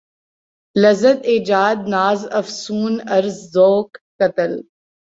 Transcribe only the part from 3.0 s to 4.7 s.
عرض ذوق قتل